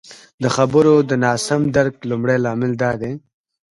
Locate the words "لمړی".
2.09-2.37